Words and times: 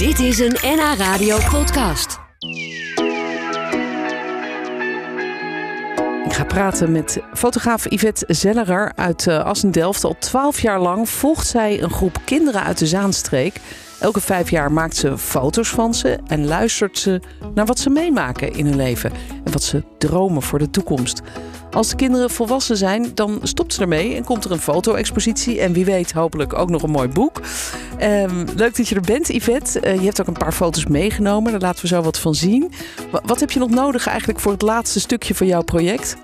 Dit 0.00 0.18
is 0.18 0.38
een 0.38 0.56
NH 0.62 0.94
Radio 0.96 1.38
podcast. 1.50 2.18
Ik 6.24 6.32
ga 6.32 6.44
praten 6.44 6.92
met 6.92 7.20
fotograaf 7.34 7.90
Yvette 7.90 8.24
Zellerer 8.28 8.92
uit 8.94 9.26
uh, 9.26 9.44
Assen-Delft. 9.44 10.04
Al 10.04 10.16
twaalf 10.18 10.60
jaar 10.60 10.80
lang 10.80 11.08
volgt 11.08 11.46
zij 11.46 11.82
een 11.82 11.90
groep 11.90 12.16
kinderen 12.24 12.62
uit 12.62 12.78
de 12.78 12.86
Zaanstreek. 12.86 13.60
Elke 13.98 14.20
vijf 14.20 14.50
jaar 14.50 14.72
maakt 14.72 14.96
ze 14.96 15.18
foto's 15.18 15.68
van 15.68 15.94
ze 15.94 16.18
en 16.26 16.46
luistert 16.46 16.98
ze 16.98 17.20
naar 17.54 17.66
wat 17.66 17.78
ze 17.78 17.90
meemaken 17.90 18.52
in 18.52 18.66
hun 18.66 18.76
leven 18.76 19.12
en 19.44 19.52
wat 19.52 19.62
ze 19.62 19.84
dromen 19.98 20.42
voor 20.42 20.58
de 20.58 20.70
toekomst. 20.70 21.22
Als 21.70 21.88
de 21.88 21.96
kinderen 21.96 22.30
volwassen 22.30 22.76
zijn, 22.76 23.14
dan 23.14 23.40
stopt 23.42 23.74
ze 23.74 23.80
ermee 23.80 24.14
en 24.14 24.24
komt 24.24 24.44
er 24.44 24.50
een 24.50 24.60
foto-expositie. 24.60 25.60
En 25.60 25.72
wie 25.72 25.84
weet, 25.84 26.12
hopelijk 26.12 26.54
ook 26.54 26.70
nog 26.70 26.82
een 26.82 26.90
mooi 26.90 27.08
boek. 27.08 27.40
Um, 28.02 28.44
leuk 28.56 28.76
dat 28.76 28.88
je 28.88 28.94
er 28.94 29.00
bent, 29.00 29.28
Yvette. 29.28 29.80
Uh, 29.84 29.94
je 29.94 30.04
hebt 30.04 30.20
ook 30.20 30.26
een 30.26 30.32
paar 30.32 30.52
foto's 30.52 30.86
meegenomen. 30.86 31.52
Daar 31.52 31.60
laten 31.60 31.82
we 31.82 31.88
zo 31.88 32.02
wat 32.02 32.18
van 32.18 32.34
zien. 32.34 32.72
Wat 33.24 33.40
heb 33.40 33.50
je 33.50 33.58
nog 33.58 33.70
nodig 33.70 34.06
eigenlijk 34.06 34.40
voor 34.40 34.52
het 34.52 34.62
laatste 34.62 35.00
stukje 35.00 35.34
van 35.34 35.46
jouw 35.46 35.62
project? 35.62 36.16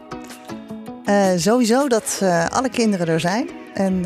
Uh, 1.04 1.26
sowieso 1.36 1.88
dat 1.88 2.20
uh, 2.22 2.46
alle 2.46 2.68
kinderen 2.68 3.06
er 3.06 3.20
zijn. 3.20 3.48
En 3.74 4.02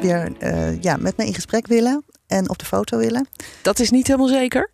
weer 0.00 0.32
ja, 0.80 0.96
met 0.96 1.16
me 1.16 1.26
in 1.26 1.34
gesprek 1.34 1.66
willen. 1.66 2.04
En 2.26 2.48
op 2.50 2.58
de 2.58 2.64
foto 2.64 2.98
willen. 2.98 3.28
Dat 3.62 3.78
is 3.78 3.90
niet 3.90 4.06
helemaal 4.06 4.28
zeker? 4.28 4.70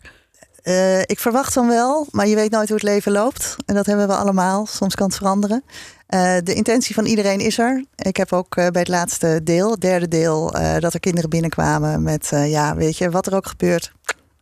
Uh, 0.65 1.01
ik 1.01 1.19
verwacht 1.19 1.55
dan 1.55 1.69
wel, 1.69 2.07
maar 2.11 2.27
je 2.27 2.35
weet 2.35 2.51
nooit 2.51 2.69
hoe 2.69 2.77
het 2.77 2.87
leven 2.87 3.13
loopt. 3.13 3.57
En 3.67 3.75
dat 3.75 3.87
hebben 3.87 4.07
we 4.07 4.15
allemaal. 4.15 4.67
Soms 4.67 4.95
kan 4.95 5.07
het 5.07 5.17
veranderen. 5.17 5.65
Uh, 6.09 6.37
de 6.45 6.55
intentie 6.55 6.95
van 6.95 7.05
iedereen 7.05 7.41
is 7.41 7.59
er. 7.59 7.85
Ik 7.97 8.17
heb 8.17 8.33
ook 8.33 8.57
uh, 8.57 8.69
bij 8.69 8.81
het 8.81 8.89
laatste 8.89 9.41
deel, 9.45 9.71
het 9.71 9.81
derde 9.81 10.09
deel, 10.09 10.51
dat 10.79 10.95
er 10.95 11.01
kinderen 11.01 11.31
binnenkwamen 11.31 12.03
met, 12.03 12.29
ja, 12.33 12.77
weet 12.77 12.99
je, 12.99 13.11
wat 13.11 13.27
er 13.27 13.35
ook 13.35 13.47
gebeurt. 13.47 13.93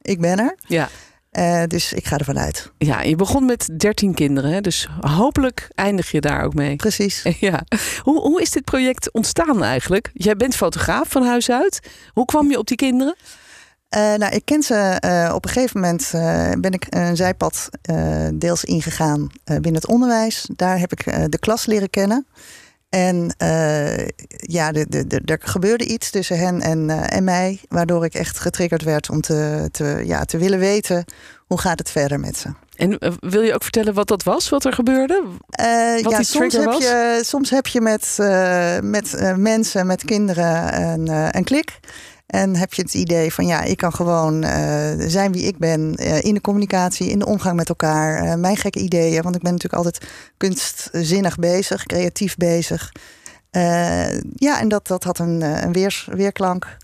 Ik 0.02 0.20
ben 0.20 0.38
er. 0.38 0.56
Ja. 0.66 0.88
dus 1.66 1.92
ik 1.92 2.06
ga 2.06 2.18
ervan 2.18 2.38
uit. 2.38 2.72
Ja, 2.78 3.02
je 3.02 3.16
begon 3.16 3.44
met 3.44 3.68
13 3.76 4.14
kinderen, 4.14 4.50
hè? 4.50 4.60
dus 4.60 4.88
hopelijk 5.00 5.68
eindig 5.74 6.10
je 6.10 6.20
daar 6.20 6.44
ook 6.44 6.54
mee. 6.54 6.76
Precies. 6.76 7.22
Ja. 7.40 7.64
Hoe, 8.02 8.20
hoe 8.20 8.40
is 8.40 8.50
dit 8.50 8.64
project 8.64 9.12
ontstaan 9.12 9.62
eigenlijk? 9.62 10.10
Jij 10.12 10.36
bent 10.36 10.56
fotograaf 10.56 11.08
van 11.08 11.22
huis 11.22 11.50
uit. 11.50 11.80
Hoe 12.12 12.24
kwam 12.24 12.50
je 12.50 12.58
op 12.58 12.66
die 12.66 12.76
kinderen? 12.76 13.14
Uh, 13.96 14.14
nou, 14.14 14.34
ik 14.34 14.44
ken 14.44 14.62
ze 14.62 15.02
uh, 15.04 15.34
op 15.34 15.44
een 15.44 15.50
gegeven 15.50 15.80
moment 15.80 16.12
uh, 16.14 16.50
ben 16.58 16.72
ik 16.72 16.86
een 16.88 17.16
zijpad 17.16 17.68
deels 18.34 18.64
ingegaan 18.64 19.30
binnen 19.44 19.74
het 19.74 19.86
onderwijs. 19.86 20.48
Daar 20.56 20.78
heb 20.78 20.92
ik 20.92 21.30
de 21.30 21.38
klas 21.38 21.66
leren 21.66 21.90
kennen. 21.90 22.26
En 22.88 23.34
ja, 24.28 24.72
de, 24.72 24.86
de, 24.88 25.06
de, 25.06 25.20
er 25.24 25.38
gebeurde 25.42 25.86
iets 25.86 26.10
tussen 26.10 26.38
hen 26.38 26.60
en, 26.60 26.90
en 26.90 27.24
mij, 27.24 27.60
waardoor 27.68 28.04
ik 28.04 28.14
echt 28.14 28.38
getriggerd 28.38 28.82
werd 28.82 29.10
om 29.10 29.20
te, 29.20 29.68
te, 29.70 30.02
ja, 30.04 30.24
te 30.24 30.38
willen 30.38 30.58
weten 30.58 31.04
hoe 31.46 31.60
gaat 31.60 31.78
het 31.78 31.90
verder 31.90 32.20
met 32.20 32.36
ze. 32.36 32.48
En 32.76 32.98
wil 33.20 33.42
je 33.42 33.54
ook 33.54 33.62
vertellen 33.62 33.94
wat 33.94 34.08
dat 34.08 34.22
was, 34.22 34.48
wat 34.48 34.64
er 34.64 34.72
gebeurde? 34.72 35.22
wat 36.02 36.12
ja, 36.12 36.22
soms 36.22 36.54
heb, 36.54 36.72
je, 36.72 37.20
soms 37.24 37.50
heb 37.50 37.66
je 37.66 37.80
met, 37.80 38.16
met 38.82 39.36
mensen, 39.36 39.86
met 39.86 40.04
kinderen 40.04 40.82
een, 40.82 41.36
een 41.36 41.44
klik. 41.44 41.80
En 42.30 42.56
heb 42.56 42.74
je 42.74 42.82
het 42.82 42.94
idee 42.94 43.32
van 43.32 43.46
ja, 43.46 43.62
ik 43.62 43.76
kan 43.76 43.92
gewoon 43.92 44.44
uh, 44.44 44.90
zijn 44.98 45.32
wie 45.32 45.44
ik 45.44 45.58
ben 45.58 45.94
uh, 46.02 46.22
in 46.22 46.34
de 46.34 46.40
communicatie, 46.40 47.10
in 47.10 47.18
de 47.18 47.26
omgang 47.26 47.56
met 47.56 47.68
elkaar. 47.68 48.24
Uh, 48.24 48.34
mijn 48.34 48.56
gekke 48.56 48.78
ideeën, 48.78 49.22
want 49.22 49.36
ik 49.36 49.42
ben 49.42 49.52
natuurlijk 49.52 49.84
altijd 49.84 50.10
kunstzinnig 50.36 51.36
bezig, 51.36 51.86
creatief 51.86 52.36
bezig. 52.36 52.92
ja, 54.34 54.60
en 54.60 54.68
dat, 54.68 54.86
dat 54.86 55.04
had 55.04 55.18
een, 55.18 55.40
een 55.42 55.90
weerklank. 56.06 56.76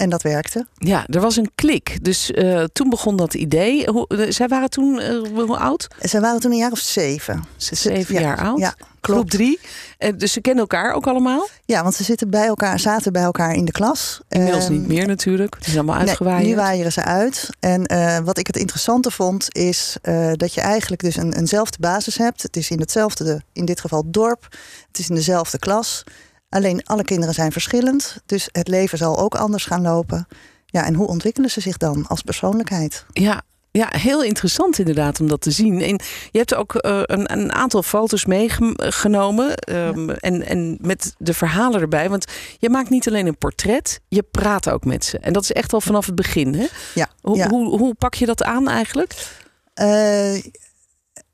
En 0.00 0.10
dat 0.10 0.22
werkte. 0.22 0.66
Ja, 0.74 1.06
er 1.06 1.20
was 1.20 1.36
een 1.36 1.50
klik. 1.54 1.98
Dus 2.02 2.30
uh, 2.30 2.64
toen 2.72 2.88
begon 2.88 3.16
dat 3.16 3.34
idee. 3.34 3.88
Hoe, 3.88 4.26
zij 4.28 4.48
waren 4.48 4.70
toen 4.70 5.00
uh, 5.00 5.44
hoe 5.46 5.56
oud? 5.56 5.86
Zij 6.00 6.20
waren 6.20 6.40
toen 6.40 6.50
een 6.50 6.56
jaar 6.56 6.70
of 6.70 6.78
zeven. 6.78 7.44
Zeven 7.56 8.20
jaar 8.20 8.38
oud? 8.38 8.58
Ja, 8.58 8.74
Groep 9.00 9.30
drie. 9.30 9.60
Uh, 9.98 10.10
dus 10.16 10.32
ze 10.32 10.40
kennen 10.40 10.60
elkaar 10.62 10.94
ook 10.94 11.06
allemaal? 11.06 11.48
Ja, 11.64 11.82
want 11.82 11.94
ze 11.94 12.04
zitten 12.04 12.30
bij 12.30 12.46
elkaar, 12.46 12.78
zaten 12.78 13.12
bij 13.12 13.22
elkaar 13.22 13.54
in 13.54 13.64
de 13.64 13.72
klas. 13.72 14.20
Inmiddels 14.28 14.68
niet 14.68 14.86
meer 14.86 15.06
natuurlijk. 15.06 15.54
Het 15.54 15.66
is 15.66 15.74
allemaal 15.74 15.96
uitgewaaid. 15.96 16.42
Nee, 16.42 16.50
nu 16.50 16.56
waaieren 16.56 16.92
ze 16.92 17.04
uit. 17.04 17.48
En 17.60 17.86
wat 18.24 18.38
ik 18.38 18.46
het 18.46 18.56
interessante 18.56 19.10
vond, 19.10 19.54
is 19.54 19.96
dat 20.32 20.54
je 20.54 20.60
eigenlijk 20.60 21.02
dus 21.02 21.16
een, 21.16 21.32
eenzelfde 21.32 21.76
basis 21.80 22.18
hebt. 22.18 22.42
Het 22.42 22.56
is 22.56 22.70
in 22.70 22.80
hetzelfde, 22.80 23.42
in 23.52 23.64
dit 23.64 23.80
geval 23.80 24.02
dorp. 24.06 24.46
Het 24.86 24.98
is 24.98 25.08
in 25.08 25.14
dezelfde 25.14 25.58
klas. 25.58 26.04
Alleen 26.50 26.84
alle 26.84 27.04
kinderen 27.04 27.34
zijn 27.34 27.52
verschillend, 27.52 28.16
dus 28.26 28.48
het 28.52 28.68
leven 28.68 28.98
zal 28.98 29.18
ook 29.18 29.34
anders 29.34 29.64
gaan 29.64 29.82
lopen. 29.82 30.26
Ja, 30.66 30.84
en 30.84 30.94
hoe 30.94 31.06
ontwikkelen 31.06 31.50
ze 31.50 31.60
zich 31.60 31.76
dan 31.76 32.06
als 32.06 32.22
persoonlijkheid? 32.22 33.04
Ja, 33.12 33.42
ja, 33.72 33.88
heel 33.96 34.22
interessant 34.22 34.78
inderdaad 34.78 35.20
om 35.20 35.28
dat 35.28 35.40
te 35.40 35.50
zien. 35.50 35.80
En 35.80 36.00
je 36.30 36.38
hebt 36.38 36.54
ook 36.54 36.74
uh, 36.74 37.00
een, 37.04 37.32
een, 37.32 37.52
aantal 37.52 37.82
foto's 37.82 38.24
meegenomen 38.24 39.74
um, 39.76 40.10
en, 40.10 40.46
en 40.46 40.78
met 40.80 41.14
de 41.18 41.34
verhalen 41.34 41.80
erbij. 41.80 42.08
Want 42.08 42.24
je 42.58 42.70
maakt 42.70 42.90
niet 42.90 43.08
alleen 43.08 43.26
een 43.26 43.38
portret, 43.38 44.00
je 44.08 44.22
praat 44.22 44.70
ook 44.70 44.84
met 44.84 45.04
ze. 45.04 45.18
En 45.18 45.32
dat 45.32 45.42
is 45.42 45.52
echt 45.52 45.72
al 45.72 45.80
vanaf 45.80 46.06
het 46.06 46.14
begin. 46.14 46.54
Hè? 46.54 46.66
Ja, 46.94 47.08
hoe. 47.20 47.48
Hoe, 47.48 47.78
hoe 47.78 47.94
pak 47.94 48.14
je 48.14 48.26
dat 48.26 48.42
aan 48.42 48.68
eigenlijk? 48.68 49.38
Uh, 49.74 50.42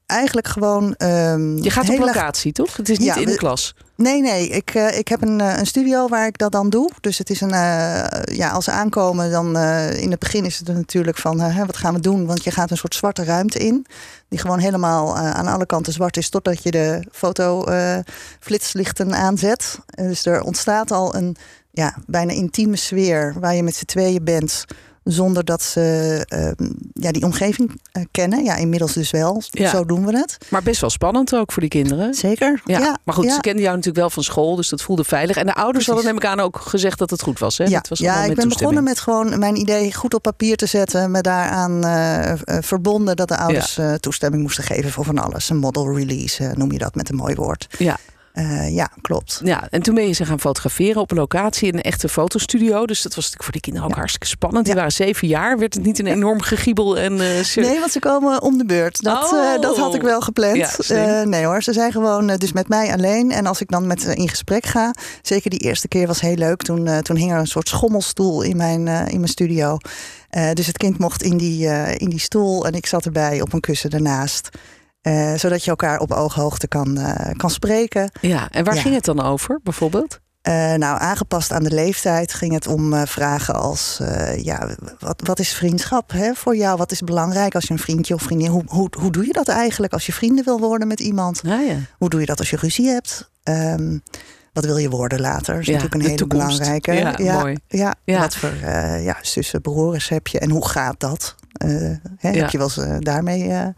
eigenlijk 0.06 0.49
gewoon. 0.49 0.94
Um, 0.99 1.62
je 1.62 1.71
gaat 1.71 1.89
op 1.89 1.99
locatie, 1.99 2.53
toch? 2.53 2.77
Het 2.77 2.89
is 2.89 2.99
niet 2.99 3.06
ja, 3.06 3.17
in 3.17 3.27
de 3.27 3.37
klas. 3.37 3.75
Nee, 3.94 4.21
nee. 4.22 4.49
Ik, 4.49 4.75
uh, 4.75 4.99
ik 4.99 5.09
heb 5.09 5.22
een, 5.22 5.41
een 5.41 5.67
studio 5.67 6.09
waar 6.09 6.27
ik 6.27 6.39
dat 6.39 6.53
dan 6.53 6.71
doe. 6.71 6.91
Dus 7.00 7.19
het 7.19 7.31
is 7.31 7.41
een. 7.41 7.53
Uh, 7.53 8.05
ja, 8.25 8.50
als 8.50 8.65
ze 8.65 8.71
aankomen, 8.71 9.31
dan 9.31 9.59
in 9.97 10.11
het 10.11 10.19
begin 10.19 10.44
is 10.44 10.59
het 10.59 10.69
natuurlijk 10.69 11.17
van 11.17 11.67
wat 11.67 11.77
gaan 11.77 11.94
we 11.94 12.00
doen? 12.00 12.27
Want 12.27 12.44
je 12.44 12.50
gaat 12.50 12.71
een 12.71 12.77
soort 12.77 12.94
zwarte 12.94 13.25
ruimte 13.25 13.59
in. 13.59 13.87
Die 14.28 14.39
gewoon 14.39 14.59
helemaal 14.59 15.17
aan 15.17 15.47
alle 15.47 15.67
kanten 15.67 15.93
zwart 15.93 16.17
is. 16.17 16.28
Totdat 16.28 16.62
je 16.62 16.71
de 16.71 17.03
foto 17.12 17.65
flitslichten 18.41 19.15
aanzet. 19.15 19.78
dus 19.87 20.27
er 20.27 20.43
ontstaat 20.43 20.91
al 20.91 21.15
een 21.15 21.37
ja, 21.71 21.94
bijna 22.06 22.33
intieme 22.33 22.77
sfeer 22.77 23.34
waar 23.41 23.55
je 23.55 23.62
met 23.62 23.77
z'n 23.77 23.84
tweeën 23.84 24.25
bent 24.25 24.65
zonder 25.06 25.44
dat 25.44 25.62
ze 25.62 26.25
uh, 26.59 26.69
ja, 26.93 27.12
die 27.12 27.25
omgeving 27.25 27.71
uh, 27.71 28.05
kennen. 28.11 28.44
Ja, 28.44 28.56
inmiddels 28.56 28.93
dus 28.93 29.11
wel. 29.11 29.43
Ja. 29.50 29.71
Zo 29.71 29.84
doen 29.84 30.06
we 30.06 30.17
het. 30.17 30.39
Maar 30.49 30.62
best 30.62 30.81
wel 30.81 30.91
spannend 30.91 31.34
ook 31.34 31.53
voor 31.53 31.61
die 31.61 31.71
kinderen. 31.71 32.15
Zeker. 32.15 32.61
Ja. 32.65 32.78
ja. 32.78 32.99
Maar 33.05 33.15
goed, 33.15 33.25
ja. 33.25 33.34
ze 33.34 33.41
kenden 33.41 33.62
jou 33.62 33.75
natuurlijk 33.75 34.00
wel 34.00 34.11
van 34.11 34.22
school, 34.22 34.56
dus 34.56 34.69
dat 34.69 34.83
voelde 34.83 35.05
veilig. 35.05 35.37
En 35.37 35.47
de 35.47 35.55
ouders 35.55 35.84
Precies. 35.84 35.87
hadden 35.87 36.05
neem 36.05 36.22
ik 36.22 36.39
aan 36.39 36.44
ook 36.44 36.61
gezegd 36.61 36.99
dat 36.99 37.11
het 37.11 37.22
goed 37.22 37.39
was. 37.39 37.59
Hè? 37.59 37.65
Ja, 37.65 37.84
was 37.89 37.99
ja 37.99 38.25
ik 38.25 38.34
ben 38.34 38.49
begonnen 38.49 38.84
met 38.84 39.00
gewoon 39.00 39.39
mijn 39.39 39.56
idee 39.56 39.94
goed 39.94 40.15
op 40.15 40.22
papier 40.22 40.56
te 40.56 40.67
zetten. 40.67 41.11
Me 41.11 41.21
daaraan 41.21 41.87
uh, 41.87 42.33
verbonden 42.61 43.17
dat 43.17 43.28
de 43.28 43.37
ouders 43.37 43.78
toestemming 44.00 44.43
moesten 44.43 44.65
geven 44.65 44.91
voor 44.91 45.05
van 45.05 45.19
alles. 45.19 45.50
Een 45.50 45.56
model 45.56 45.97
release 45.97 46.53
noem 46.55 46.73
je 46.73 46.78
dat 46.78 46.94
met 46.94 47.09
een 47.09 47.17
mooi 47.17 47.34
woord. 47.34 47.67
Ja. 47.78 47.99
Uh, 48.38 48.74
ja, 48.74 48.91
klopt. 49.00 49.41
Ja, 49.44 49.66
en 49.70 49.82
toen 49.82 49.94
ben 49.94 50.06
je 50.06 50.12
ze 50.12 50.24
gaan 50.24 50.41
fotograferen 50.41 51.00
op 51.00 51.10
een 51.10 51.16
locatie 51.16 51.69
in 51.69 51.74
een 51.74 51.82
echte 51.82 52.08
fotostudio. 52.08 52.86
Dus 52.86 53.02
dat 53.02 53.14
was 53.14 53.24
natuurlijk 53.24 53.42
voor 53.42 53.52
die 53.52 53.60
kinderen 53.60 53.86
ook 53.86 53.92
ja. 53.92 53.98
hartstikke 53.98 54.26
spannend. 54.26 54.64
Die 54.64 54.74
ja. 54.74 54.78
waren 54.78 54.94
zeven 54.94 55.28
jaar. 55.28 55.58
Werd 55.58 55.74
het 55.74 55.84
niet 55.84 55.98
een 55.98 56.06
enorm 56.06 56.41
gegiebel? 56.41 56.98
En, 56.98 57.12
uh, 57.12 57.54
nee, 57.54 57.80
want 57.80 57.92
ze 57.92 57.98
komen 57.98 58.42
om 58.42 58.58
de 58.58 58.64
beurt. 58.64 59.02
Dat, 59.02 59.32
oh. 59.32 59.38
uh, 59.38 59.60
dat 59.60 59.76
had 59.76 59.94
ik 59.94 60.02
wel 60.02 60.20
gepland. 60.20 60.78
Ja, 60.86 61.25
nee 61.25 61.44
hoor, 61.44 61.62
ze 61.62 61.72
zijn 61.72 61.92
gewoon 61.92 62.26
dus 62.26 62.52
met 62.52 62.69
mij 62.69 62.92
alleen. 62.92 63.30
En 63.32 63.46
als 63.46 63.60
ik 63.60 63.70
dan 63.70 63.86
met 63.86 64.00
ze 64.00 64.14
in 64.14 64.28
gesprek 64.28 64.66
ga, 64.66 64.94
zeker 65.22 65.50
die 65.50 65.60
eerste 65.60 65.88
keer 65.88 66.06
was 66.06 66.20
heel 66.20 66.36
leuk. 66.36 66.62
Toen, 66.62 67.02
toen 67.02 67.16
hing 67.16 67.32
er 67.32 67.38
een 67.38 67.46
soort 67.46 67.69
schommelstoel 67.69 68.42
in 68.42 68.56
mijn, 68.56 68.86
in 68.86 69.19
mijn 69.20 69.28
studio. 69.28 69.78
dus 70.52 70.66
het 70.66 70.76
kind 70.76 70.98
mocht 70.98 71.22
in 71.22 71.36
die, 71.36 71.66
in 71.96 72.10
die 72.10 72.20
stoel 72.20 72.66
en 72.66 72.72
ik 72.72 72.86
zat 72.86 73.04
erbij 73.04 73.41
op 73.41 73.52
een 73.52 73.60
kussen 73.60 73.91
ernaast. 73.91 74.48
Uh, 75.06 75.34
zodat 75.34 75.65
je 75.65 75.71
elkaar 75.71 75.99
op 75.99 76.12
ooghoogte 76.12 76.69
kan, 76.69 76.99
uh, 76.99 77.15
kan 77.37 77.50
spreken. 77.50 78.11
Ja, 78.21 78.49
en 78.50 78.65
waar 78.65 78.75
ja. 78.75 78.81
ging 78.81 78.94
het 78.94 79.05
dan 79.05 79.22
over 79.22 79.61
bijvoorbeeld? 79.62 80.21
Uh, 80.49 80.53
nou, 80.75 81.00
aangepast 81.00 81.53
aan 81.53 81.62
de 81.62 81.75
leeftijd 81.75 82.34
ging 82.34 82.53
het 82.53 82.67
om 82.67 83.06
vragen 83.06 83.55
als: 83.55 84.00
ja, 84.37 84.69
wat, 84.99 85.22
wat 85.25 85.39
is 85.39 85.53
vriendschap 85.53 86.11
hè, 86.11 86.35
voor 86.35 86.56
jou? 86.56 86.76
Wat 86.76 86.93
is 86.93 87.00
belangrijk 87.00 87.55
als 87.55 87.64
je 87.64 87.73
een 87.73 87.79
vriendje 87.79 88.14
of 88.14 88.23
vriendin? 88.23 88.49
Hoe, 88.49 88.62
hoe, 88.67 88.88
hoe 89.00 89.12
doe 89.12 89.26
je 89.26 89.32
dat 89.32 89.49
eigenlijk 89.49 89.93
als 89.93 90.06
je 90.06 90.12
vrienden 90.12 90.44
wil 90.44 90.61
worden 90.61 90.88
met 90.88 91.00
iemand? 91.00 91.43
Ah, 91.47 91.67
ja. 91.67 91.76
Hoe 91.99 92.09
doe 92.09 92.20
je 92.20 92.26
dat 92.26 92.38
als 92.38 92.50
je 92.50 92.56
ruzie 92.56 92.88
hebt? 92.88 93.31
Um, 93.44 94.02
wat 94.56 94.64
wil 94.64 94.76
je 94.76 94.91
worden 94.91 95.20
later? 95.20 95.55
Dat 95.55 95.62
is 95.62 95.67
ja, 95.67 95.73
natuurlijk 95.73 95.94
een 95.94 96.11
hele 96.11 96.17
toekomst. 96.17 96.47
belangrijke. 96.47 96.93
Ja, 96.93 97.14
ja, 97.17 97.38
mooi. 97.38 97.56
Ja, 97.69 97.94
ja. 98.05 98.19
Wat 98.19 98.37
voor 98.37 98.53
uh, 98.53 99.05
ja, 99.05 99.17
zussen, 99.23 99.61
broers 99.61 100.08
heb 100.08 100.26
je 100.26 100.38
en 100.38 100.50
hoe 100.50 100.69
gaat 100.69 101.00
dat? 101.00 101.35
Uh, 101.64 101.97
hè. 102.19 102.31
Heb 102.31 102.50
je 102.50 102.58
wel 102.58 102.67
eens, 102.67 102.79
uh, 102.79 102.97
daarmee 102.99 103.73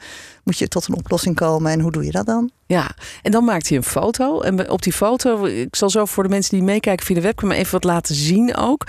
moet 0.45 0.59
je 0.59 0.69
tot 0.69 0.89
een 0.89 0.97
oplossing 0.97 1.35
komen 1.35 1.73
en 1.73 1.81
hoe 1.81 1.93
doe 1.93 2.05
je 2.05 2.11
dat 2.11 2.27
dan? 2.27 2.51
Ja, 2.67 2.91
en 3.23 3.31
dan 3.31 3.45
maakt 3.45 3.69
hij 3.69 3.77
een 3.77 3.85
foto. 3.85 4.41
En 4.41 4.71
op 4.71 4.83
die 4.83 4.93
foto, 4.93 5.45
ik 5.45 5.77
zal 5.77 5.91
zo 5.91 6.05
voor 6.05 6.23
de 6.23 6.29
mensen 6.29 6.57
die 6.57 6.65
meekijken 6.65 7.07
via 7.07 7.15
de 7.15 7.21
webcam 7.21 7.51
even 7.51 7.73
wat 7.73 7.85
laten 7.85 8.15
zien 8.15 8.57
ook. 8.57 8.87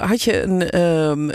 Had 0.00 0.22
je 0.22 0.42
een, 0.42 0.76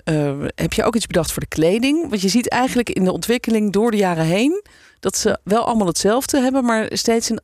uh, 0.10 0.48
heb 0.56 0.74
je 0.74 0.84
ook 0.84 0.96
iets 0.96 1.08
bedacht 1.08 1.32
voor 1.32 1.42
de 1.42 1.48
kleding? 1.48 2.10
Want 2.10 2.22
je 2.22 2.30
ziet 2.30 2.50
eigenlijk 2.50 2.90
in 2.90 3.04
de 3.04 3.12
ontwikkeling 3.12 3.72
door 3.72 3.92
de 3.92 3.98
jaren 3.98 4.26
heen 4.26 4.62
dat 5.02 5.18
ze 5.18 5.40
wel 5.44 5.64
allemaal 5.66 5.88
hetzelfde 5.88 6.40
hebben, 6.42 6.66
maar 6.66 6.88
steeds 6.90 7.30
een, 7.30 7.40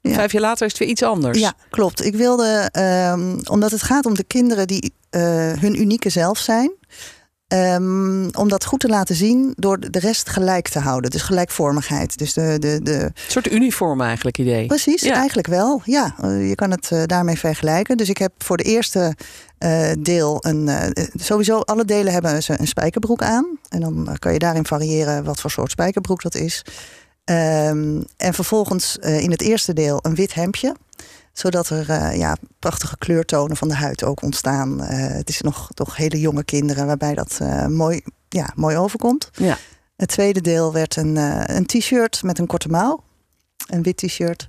Ja. 0.00 0.14
vijf 0.14 0.32
jaar 0.32 0.42
later 0.42 0.66
is 0.66 0.72
het 0.72 0.80
weer 0.80 0.90
iets 0.90 1.02
anders. 1.02 1.38
Ja, 1.38 1.52
klopt. 1.70 2.04
Ik 2.04 2.14
wilde, 2.14 2.70
um, 3.12 3.40
omdat 3.50 3.70
het 3.70 3.82
gaat 3.82 4.06
om 4.06 4.14
de 4.14 4.24
kinderen 4.24 4.66
die 4.66 4.92
uh, 5.10 5.20
hun 5.52 5.80
unieke 5.80 6.08
zelf 6.10 6.38
zijn. 6.38 6.72
Um, 7.52 8.28
om 8.34 8.48
dat 8.48 8.64
goed 8.64 8.80
te 8.80 8.88
laten 8.88 9.14
zien 9.14 9.52
door 9.56 9.90
de 9.90 9.98
rest 9.98 10.28
gelijk 10.28 10.68
te 10.68 10.78
houden. 10.78 11.10
Dus 11.10 11.22
gelijkvormigheid. 11.22 12.18
Dus 12.18 12.32
de, 12.32 12.56
de, 12.58 12.80
de... 12.82 13.02
Een 13.02 13.12
soort 13.28 13.52
uniform 13.52 14.00
eigenlijk 14.00 14.38
idee. 14.38 14.66
Precies, 14.66 15.02
eigenlijk 15.02 15.48
wel. 15.48 15.82
Ja, 15.84 16.14
eh, 16.22 16.48
je 16.48 16.54
kan 16.54 16.70
het 16.70 16.90
uh, 16.92 17.02
daarmee 17.06 17.38
vergelijken. 17.38 17.96
Dus 17.96 18.08
ik 18.08 18.18
heb 18.18 18.32
voor 18.38 18.56
de 18.56 18.62
eerste 18.62 19.14
uh, 19.58 19.90
deel 19.98 20.36
een. 20.40 20.70
sowieso, 21.14 21.58
alle 21.58 21.84
delen 21.84 22.12
hebben 22.12 22.42
ze 22.42 22.60
een 22.60 22.66
spijkerbroek 22.66 23.22
aan. 23.22 23.58
En 23.68 23.80
dan 23.80 24.16
kan 24.18 24.32
je 24.32 24.38
daarin 24.38 24.66
variëren 24.66 25.24
wat 25.24 25.40
voor 25.40 25.50
soort 25.50 25.70
spijkerbroek 25.70 26.22
dat 26.22 26.34
is. 26.34 26.64
Um, 27.24 28.04
en 28.16 28.34
vervolgens 28.34 28.96
in 28.96 29.30
het 29.30 29.42
eerste 29.42 29.72
deel 29.72 29.98
een 30.02 30.14
wit 30.14 30.34
hemdje 30.34 30.74
zodat 31.32 31.68
er 31.68 31.90
uh, 31.90 32.16
ja, 32.16 32.36
prachtige 32.58 32.98
kleurtonen 32.98 33.56
van 33.56 33.68
de 33.68 33.74
huid 33.74 34.04
ook 34.04 34.22
ontstaan. 34.22 34.80
Uh, 34.80 34.88
het 34.88 35.28
is 35.28 35.40
nog 35.40 35.68
toch 35.74 35.96
hele 35.96 36.20
jonge 36.20 36.44
kinderen 36.44 36.86
waarbij 36.86 37.14
dat 37.14 37.38
uh, 37.42 37.66
mooi, 37.66 38.02
ja, 38.28 38.52
mooi 38.54 38.76
overkomt. 38.76 39.30
Ja. 39.32 39.58
Het 39.96 40.08
tweede 40.08 40.40
deel 40.40 40.72
werd 40.72 40.96
een, 40.96 41.16
een 41.56 41.66
t-shirt 41.66 42.22
met 42.22 42.38
een 42.38 42.46
korte 42.46 42.68
mouw. 42.68 43.04
Een 43.66 43.82
wit 43.82 43.96
t-shirt. 43.96 44.48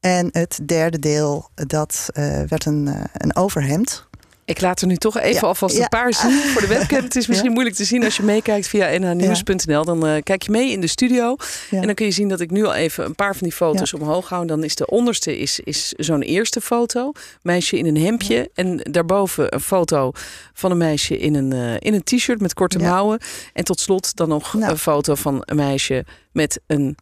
En 0.00 0.28
het 0.32 0.58
derde 0.66 0.98
deel, 0.98 1.48
dat 1.54 2.08
werd 2.48 2.64
een, 2.64 2.90
een 3.12 3.36
overhemd. 3.36 4.06
Ik 4.44 4.60
laat 4.60 4.80
er 4.80 4.86
nu 4.86 4.96
toch 4.96 5.18
even 5.18 5.40
ja, 5.40 5.40
alvast 5.40 5.78
een 5.78 5.88
paar 5.88 6.14
zien 6.14 6.32
voor 6.32 6.60
de 6.60 6.66
webcam. 6.66 7.02
Het 7.02 7.16
is 7.16 7.26
misschien 7.28 7.52
moeilijk 7.52 7.76
te 7.76 7.84
zien 7.84 8.04
als 8.04 8.16
je 8.16 8.22
meekijkt 8.22 8.66
via 8.66 8.98
nhnieuws.nl. 8.98 9.84
Dan 9.84 10.06
uh, 10.06 10.22
kijk 10.22 10.42
je 10.42 10.50
mee 10.50 10.70
in 10.70 10.80
de 10.80 10.86
studio. 10.86 11.36
En 11.70 11.82
dan 11.82 11.94
kun 11.94 12.06
je 12.06 12.12
zien 12.12 12.28
dat 12.28 12.40
ik 12.40 12.50
nu 12.50 12.64
al 12.64 12.74
even 12.74 13.04
een 13.04 13.14
paar 13.14 13.36
van 13.36 13.42
die 13.42 13.56
foto's 13.56 13.94
omhoog 13.94 14.28
hou. 14.28 14.46
Dan 14.46 14.64
is 14.64 14.74
de 14.74 14.86
onderste 14.86 15.38
is, 15.38 15.60
is 15.60 15.88
zo'n 15.96 16.22
eerste 16.22 16.60
foto. 16.60 17.12
Meisje 17.42 17.78
in 17.78 17.86
een 17.86 17.96
hemdje. 17.96 18.50
En 18.54 18.76
daarboven 18.90 19.54
een 19.54 19.60
foto 19.60 20.12
van 20.52 20.70
een 20.70 20.78
meisje 20.78 21.18
in 21.18 21.34
een, 21.34 21.54
uh, 21.54 21.74
in 21.78 21.94
een 21.94 22.04
t-shirt 22.04 22.40
met 22.40 22.54
korte 22.54 22.78
mouwen. 22.78 23.18
En 23.52 23.64
tot 23.64 23.80
slot 23.80 24.16
dan 24.16 24.28
nog 24.28 24.54
nou. 24.54 24.70
een 24.70 24.78
foto 24.78 25.14
van 25.14 25.42
een 25.44 25.56
meisje 25.56 26.04
met 26.32 26.60
een 26.66 26.96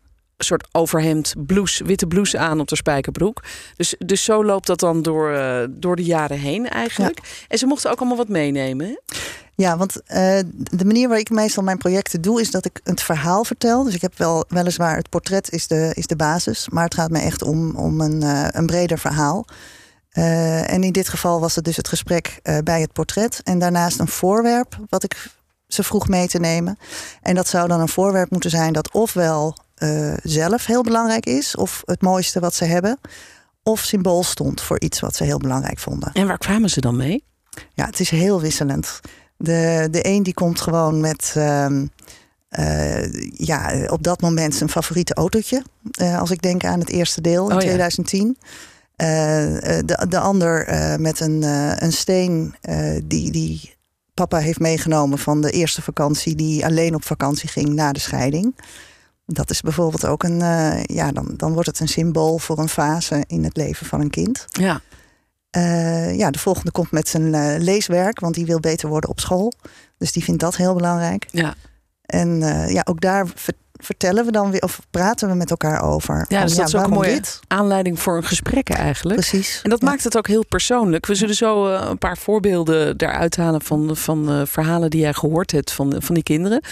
soort 0.45 0.69
overhemd, 0.73 1.35
blouse, 1.37 1.85
witte 1.85 2.07
blouse 2.07 2.39
aan 2.39 2.61
op 2.61 2.69
de 2.69 2.77
spijkerbroek. 2.77 3.43
Dus, 3.77 3.95
dus 3.99 4.25
zo 4.25 4.45
loopt 4.45 4.67
dat 4.67 4.81
dan 4.81 5.03
door, 5.03 5.33
uh, 5.33 5.63
door 5.71 5.97
de 5.97 6.05
jaren 6.05 6.39
heen 6.39 6.69
eigenlijk. 6.69 7.45
En 7.49 7.59
ze 7.59 7.67
mochten 7.67 7.91
ook 7.91 7.99
allemaal 7.99 8.17
wat 8.17 8.29
meenemen. 8.29 9.01
Ja, 9.55 9.77
want 9.77 9.97
uh, 9.97 10.39
de 10.53 10.85
manier 10.85 11.09
waar 11.09 11.19
ik 11.19 11.31
meestal 11.31 11.63
mijn 11.63 11.79
projecten 11.79 12.21
doe, 12.21 12.41
is 12.41 12.51
dat 12.51 12.65
ik 12.65 12.81
het 12.85 13.03
verhaal 13.03 13.45
vertel. 13.45 13.83
Dus 13.83 13.95
ik 13.95 14.01
heb 14.01 14.19
wel 14.19 14.45
weliswaar 14.49 14.97
het 14.97 15.09
portret 15.09 15.51
is 15.51 15.67
de, 15.67 15.91
is 15.95 16.07
de 16.07 16.17
basis, 16.17 16.69
maar 16.69 16.85
het 16.85 16.95
gaat 16.95 17.11
me 17.11 17.19
echt 17.19 17.43
om, 17.43 17.77
om 17.77 18.01
een, 18.01 18.23
uh, 18.23 18.47
een 18.51 18.67
breder 18.67 18.99
verhaal. 18.99 19.45
Uh, 20.13 20.73
en 20.73 20.83
in 20.83 20.93
dit 20.93 21.09
geval 21.09 21.41
was 21.41 21.55
het 21.55 21.65
dus 21.65 21.77
het 21.77 21.89
gesprek 21.89 22.41
bij 22.65 22.81
het 22.81 22.93
portret. 22.93 23.41
En 23.45 23.59
daarnaast 23.59 23.99
een 23.99 24.09
voorwerp 24.09 24.79
wat 24.89 25.05
ik 25.05 25.31
ze 25.73 25.83
vroeg 25.83 26.09
mee 26.09 26.29
te 26.29 26.39
nemen. 26.39 26.79
En 27.23 27.35
dat 27.35 27.49
zou 27.49 27.69
dan 27.69 27.81
een 27.81 27.89
voorwerp 27.89 28.31
moeten 28.31 28.51
zijn 28.51 28.73
dat 28.73 28.93
ofwel 28.93 29.57
uh, 29.83 30.15
zelf 30.23 30.67
heel 30.67 30.83
belangrijk 30.83 31.27
is, 31.27 31.57
of 31.57 31.83
het 31.85 32.03
mooiste 32.03 32.41
wat 32.41 32.55
ze 32.55 32.65
hebben, 32.65 32.99
of 33.63 33.81
symbool 33.81 34.23
stond 34.23 34.61
voor 34.61 34.81
iets 34.81 35.01
wat 35.01 35.17
ze 35.17 35.25
heel 35.25 35.39
belangrijk 35.39 35.79
vonden. 35.79 36.13
En 36.13 36.27
waar 36.27 36.39
kwamen 36.39 36.71
ze 36.71 36.81
dan 36.81 36.97
mee? 36.97 37.25
Ja, 37.75 37.87
het 37.87 38.01
is 38.01 38.11
heel 38.11 38.41
wisselend. 38.41 39.01
De, 39.37 39.89
de 39.91 40.07
een 40.07 40.23
die 40.23 40.35
komt 40.35 40.61
gewoon 40.61 41.01
met 41.01 41.35
uh, 41.37 41.67
uh, 42.59 43.13
ja, 43.33 43.87
op 43.87 44.03
dat 44.03 44.21
moment 44.21 44.55
zijn 44.55 44.71
favoriete 44.71 45.15
autootje. 45.15 45.63
Uh, 46.01 46.21
als 46.21 46.31
ik 46.31 46.43
denk 46.43 46.65
aan 46.65 46.81
het 46.81 46.89
eerste 46.89 47.21
deel 47.21 47.51
in 47.51 47.57
oh, 47.57 47.61
2010. 47.61 48.37
de, 48.97 50.07
de 50.09 50.19
ander 50.19 50.67
met 51.01 51.21
een, 51.21 51.43
een 51.85 51.93
steen 51.93 52.55
die, 53.05 53.31
die 53.31 53.75
papa 54.15 54.39
heeft 54.39 54.61
meegenomen 54.61 55.19
van 55.19 55.41
de 55.41 55.51
eerste 55.51 55.83
vakantie, 55.83 56.35
die 56.35 56.65
alleen 56.65 56.95
op 56.95 57.05
vakantie 57.05 57.49
ging 57.49 57.69
na 57.69 57.93
de 57.93 58.01
scheiding. 58.01 58.55
Dat 59.27 59.51
is 59.51 59.61
bijvoorbeeld 59.61 60.07
ook 60.07 60.23
een, 60.23 60.41
uh, 60.41 60.85
ja, 60.85 61.13
dan, 61.13 61.35
dan 61.37 61.53
wordt 61.53 61.69
het 61.69 61.81
een 61.81 61.89
symbool 61.89 62.39
voor 62.39 62.59
een 62.59 62.69
fase 62.69 63.25
in 63.27 63.45
het 63.45 63.57
leven 63.57 63.87
van 63.87 64.01
een 64.01 64.11
kind. 64.11 64.47
Ja. 64.51 64.81
Uh, 65.57 66.17
ja, 66.17 66.31
de 66.31 66.39
volgende 66.39 66.71
komt 66.71 66.91
met 66.91 67.09
zijn 67.09 67.35
uh, 67.35 67.55
leeswerk, 67.59 68.21
want 68.21 68.35
die 68.35 68.47
wil 68.47 68.61
beter 68.61 68.89
worden 68.89 69.11
op 69.11 69.21
school. 69.21 69.53
Dus 69.99 70.13
die 70.13 70.25
vindt 70.25 70.41
dat 70.41 70.57
heel 70.57 70.75
belangrijk. 70.75 71.27
Ja. 71.31 71.55
En 72.03 72.39
ja, 72.69 72.83
ook 72.85 73.01
daar 73.01 73.27
vertellen 73.83 74.25
we 74.25 74.31
dan 74.31 74.51
weer 74.51 74.63
of 74.63 74.81
praten 74.91 75.29
we 75.29 75.35
met 75.35 75.51
elkaar 75.51 75.83
over. 75.83 76.25
Ja, 76.29 76.43
dus 76.43 76.55
dat 76.55 76.69
is 76.69 76.75
ook 76.75 76.85
een 76.85 76.91
mooie 76.91 77.21
aanleiding 77.47 78.01
voor 78.01 78.17
een 78.17 78.25
gesprek 78.25 78.69
eigenlijk. 78.71 79.21
Precies. 79.21 79.61
En 79.63 79.71
dat 79.71 79.83
maakt 79.83 80.05
het 80.05 80.17
ook 80.17 80.27
heel 80.27 80.45
persoonlijk. 80.47 81.07
We 81.07 81.15
zullen 81.15 81.35
zo 81.35 81.69
uh, 81.69 81.87
een 81.89 81.99
paar 81.99 82.19
voorbeelden 82.19 82.95
eruit 82.97 83.37
halen 83.37 83.63
van, 83.63 83.97
van 83.97 84.31
uh, 84.31 84.43
verhalen 84.47 84.91
die 84.91 85.01
jij 85.01 85.13
gehoord 85.13 85.51
hebt 85.51 85.73
van, 85.73 85.95
van 85.99 86.15
die 86.15 86.25
kinderen. 86.25 86.63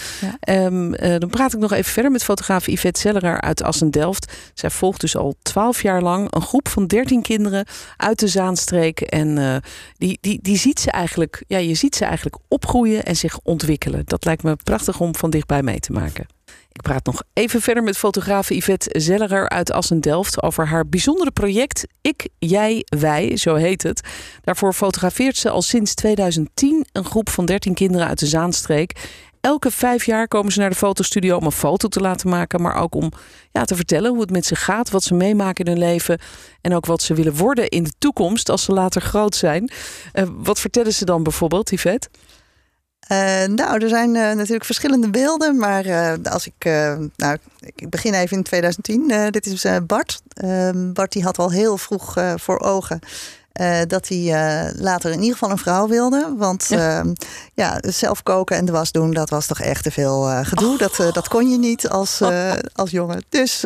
Ja. 0.45 0.65
Um, 0.65 0.93
uh, 0.93 1.17
dan 1.17 1.29
praat 1.29 1.53
ik 1.53 1.59
nog 1.59 1.71
even 1.71 1.91
verder 1.91 2.11
met 2.11 2.23
fotograaf 2.23 2.67
Yvette 2.67 2.99
Zellerer 2.99 3.41
uit 3.41 3.63
Assen-Delft. 3.63 4.33
Zij 4.53 4.69
volgt 4.69 5.01
dus 5.01 5.15
al 5.15 5.35
twaalf 5.41 5.81
jaar 5.81 6.01
lang 6.01 6.27
een 6.33 6.41
groep 6.41 6.67
van 6.67 6.87
dertien 6.87 7.21
kinderen 7.21 7.65
uit 7.97 8.19
de 8.19 8.27
Zaanstreek. 8.27 9.01
En 9.01 9.61
die, 9.97 10.17
die, 10.21 10.39
die 10.41 10.57
ziet 10.57 10.79
ze 10.79 10.91
eigenlijk, 10.91 11.43
ja, 11.47 11.57
je 11.57 11.75
ziet 11.75 11.95
ze 11.95 12.05
eigenlijk 12.05 12.37
opgroeien 12.47 13.03
en 13.03 13.15
zich 13.15 13.39
ontwikkelen. 13.43 14.01
Dat 14.05 14.25
lijkt 14.25 14.43
me 14.43 14.55
prachtig 14.63 14.99
om 14.99 15.15
van 15.15 15.29
dichtbij 15.29 15.63
mee 15.63 15.79
te 15.79 15.91
maken. 15.91 16.25
Ik 16.71 16.81
praat 16.81 17.05
nog 17.05 17.23
even 17.33 17.61
verder 17.61 17.83
met 17.83 17.97
fotograaf 17.97 18.49
Yvette 18.49 18.99
Zellerer 18.99 19.49
uit 19.49 19.71
Assen-Delft 19.71 20.43
over 20.43 20.67
haar 20.67 20.87
bijzondere 20.87 21.31
project 21.31 21.87
Ik, 22.01 22.27
Jij, 22.39 22.85
Wij, 22.85 23.37
zo 23.37 23.55
heet 23.55 23.83
het. 23.83 24.01
Daarvoor 24.41 24.73
fotografeert 24.73 25.37
ze 25.37 25.49
al 25.49 25.61
sinds 25.61 25.93
2010 25.93 26.85
een 26.91 27.05
groep 27.05 27.29
van 27.29 27.45
13 27.45 27.73
kinderen 27.73 28.07
uit 28.07 28.19
de 28.19 28.25
Zaanstreek. 28.25 28.95
Elke 29.41 29.71
vijf 29.71 30.05
jaar 30.05 30.27
komen 30.27 30.51
ze 30.51 30.59
naar 30.59 30.69
de 30.69 30.75
fotostudio 30.75 31.37
om 31.37 31.45
een 31.45 31.51
foto 31.51 31.87
te 31.87 31.99
laten 31.99 32.29
maken, 32.29 32.61
maar 32.61 32.75
ook 32.75 32.95
om 32.95 33.11
ja, 33.51 33.63
te 33.63 33.75
vertellen 33.75 34.11
hoe 34.11 34.21
het 34.21 34.31
met 34.31 34.45
ze 34.45 34.55
gaat, 34.55 34.89
wat 34.89 35.03
ze 35.03 35.13
meemaken 35.13 35.65
in 35.65 35.71
hun 35.71 35.81
leven 35.81 36.19
en 36.61 36.73
ook 36.73 36.85
wat 36.85 37.01
ze 37.01 37.13
willen 37.13 37.35
worden 37.35 37.69
in 37.69 37.83
de 37.83 37.93
toekomst 37.97 38.49
als 38.49 38.63
ze 38.63 38.71
later 38.71 39.01
groot 39.01 39.35
zijn. 39.35 39.71
Uh, 40.13 40.27
wat 40.31 40.59
vertellen 40.59 40.93
ze 40.93 41.05
dan 41.05 41.23
bijvoorbeeld, 41.23 41.69
Yvette? 41.69 42.09
Uh, 43.09 43.55
nou, 43.55 43.81
er 43.83 43.89
zijn 43.89 44.15
uh, 44.15 44.31
natuurlijk 44.31 44.65
verschillende 44.65 45.09
beelden, 45.09 45.57
maar 45.57 45.85
uh, 45.85 46.13
als 46.23 46.47
ik, 46.47 46.65
nou, 47.15 47.37
ik 47.59 47.89
begin 47.89 48.13
even 48.13 48.37
in 48.37 48.43
2010. 48.43 49.31
dit 49.31 49.45
is 49.45 49.65
Bart. 49.87 50.21
Ehm, 50.33 50.93
Bart 50.93 51.11
die 51.11 51.23
had 51.23 51.37
al 51.37 51.51
heel 51.51 51.77
vroeg 51.77 52.17
voor 52.35 52.59
ogen 52.59 52.99
dat 53.87 54.07
hij 54.07 54.73
later 54.75 55.11
in 55.11 55.19
ieder 55.19 55.33
geval 55.33 55.49
een 55.49 55.57
vrouw 55.57 55.87
wilde. 55.87 56.33
Want 56.37 56.65
ja. 56.69 56.99
Ehm, 56.99 57.13
ja. 57.53 57.77
zelf 57.81 58.23
koken 58.23 58.57
en 58.57 58.65
de 58.65 58.71
was 58.71 58.91
doen, 58.91 59.11
dat 59.11 59.29
was 59.29 59.45
toch 59.45 59.59
echt 59.59 59.83
te 59.83 59.91
veel 59.91 60.21
gedoe. 60.43 60.77
Dat, 60.77 60.95
dat 61.13 61.27
kon 61.27 61.49
je 61.49 61.57
niet 61.57 61.89
als, 61.89 62.21
als 62.73 62.91
jongen. 62.91 63.23
Dus 63.29 63.65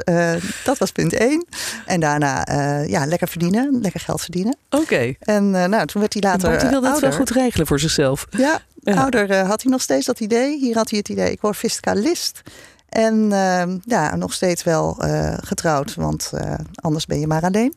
dat 0.64 0.78
was 0.78 0.92
punt 0.92 1.14
één. 1.14 1.46
En 1.86 2.00
daarna 2.00 2.46
ja, 2.88 3.06
lekker 3.06 3.28
verdienen, 3.28 3.80
lekker 3.82 4.00
geld 4.00 4.22
verdienen. 4.22 4.58
Oké. 4.70 5.14
En 5.20 5.50
nou, 5.50 5.86
toen 5.86 6.02
werd 6.02 6.14
hij 6.14 6.22
later. 6.22 6.50
Bart 6.50 6.70
wilde 6.70 6.90
het 6.90 7.00
wel 7.00 7.12
goed 7.12 7.30
regelen 7.30 7.68
voor 7.68 7.80
zichzelf. 7.80 8.26
Ja, 8.30 8.62
Ouder 8.84 9.36
had 9.36 9.62
hij 9.62 9.72
nog 9.72 9.82
steeds 9.82 10.06
dat 10.06 10.20
idee. 10.20 10.60
Hier 10.60 10.76
had 10.76 10.90
hij 10.90 11.00
het 11.00 11.10
idee, 11.10 11.32
ik 11.32 11.42
word 11.42 11.56
fiscalist. 11.56 12.42
En 12.90 13.16
uh, 13.32 13.64
ja, 13.86 14.16
nog 14.16 14.34
steeds 14.34 14.64
wel 14.64 14.98
getrouwd, 15.42 15.96
want 15.96 16.32
anders 16.76 17.06
ben 17.06 17.20
je 17.20 17.28
maar 17.28 17.42
alleen. 17.42 17.74